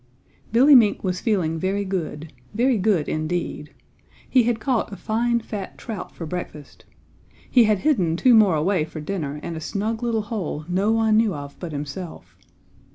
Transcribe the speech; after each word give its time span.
Billy 0.51 0.73
Mink 0.73 1.03
was 1.03 1.19
feeling 1.21 1.59
very 1.59 1.85
good 1.85 2.33
very 2.55 2.79
good 2.79 3.07
indeed. 3.07 3.71
He 4.27 4.45
had 4.45 4.59
caught 4.59 4.91
a 4.91 4.95
fine 4.97 5.41
fat 5.41 5.77
trout 5.77 6.11
for 6.15 6.25
breakfast. 6.25 6.85
He 7.51 7.65
had 7.65 7.77
hidden 7.85 8.17
two 8.17 8.33
more 8.33 8.55
away 8.55 8.83
for 8.83 8.99
dinner 8.99 9.37
in 9.43 9.55
a 9.55 9.61
snug 9.61 10.01
little 10.01 10.23
hole 10.23 10.65
no 10.67 10.91
one 10.91 11.17
knew 11.17 11.35
of 11.35 11.55
but 11.59 11.71
himself. 11.71 12.35